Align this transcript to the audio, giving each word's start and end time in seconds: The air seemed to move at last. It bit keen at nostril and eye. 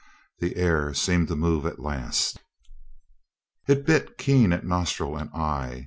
The 0.39 0.55
air 0.55 0.95
seemed 0.95 1.27
to 1.27 1.35
move 1.35 1.63
at 1.67 1.77
last. 1.77 2.39
It 3.67 3.85
bit 3.85 4.17
keen 4.17 4.51
at 4.51 4.65
nostril 4.65 5.15
and 5.15 5.29
eye. 5.29 5.79